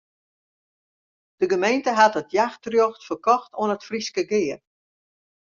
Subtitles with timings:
[1.39, 4.57] De gemeente hat it jachtrjocht ferkocht oan it Fryske Gea.